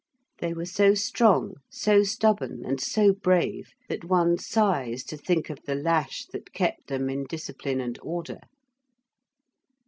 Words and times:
They 0.39 0.51
were 0.55 0.65
so 0.65 0.95
strong, 0.95 1.57
so 1.69 2.01
stubborn, 2.01 2.65
and 2.65 2.81
so 2.81 3.13
brave, 3.13 3.69
that 3.87 4.03
one 4.03 4.39
sighs 4.39 5.03
to 5.03 5.15
think 5.15 5.51
of 5.51 5.59
the 5.67 5.75
lash 5.75 6.25
that 6.31 6.53
kept 6.53 6.87
them 6.87 7.07
in 7.07 7.25
discipline 7.25 7.79
and 7.79 7.99
order. 8.01 8.39